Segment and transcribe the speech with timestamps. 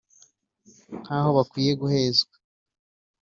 [1.01, 2.35] ntaho bakwiye guhezwa